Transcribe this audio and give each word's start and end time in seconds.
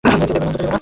যেতে 0.03 0.33
দেবে 0.35 0.63
না। 0.63 0.77